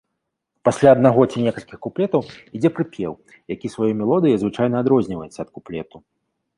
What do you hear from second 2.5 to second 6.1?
ідзе прыпеў, які сваёй мелодыяй звычайна адрозніваецца ад куплету.